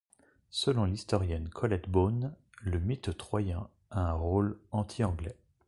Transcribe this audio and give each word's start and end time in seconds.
Selon 0.49 0.85
l'historienne 0.85 1.49
Colette 1.49 1.87
Beaune, 1.87 2.33
le 2.63 2.79
mythe 2.79 3.15
troyen 3.19 3.69
a 3.91 4.01
un 4.09 4.13
rôle 4.13 4.59
antianglais. 4.71 5.37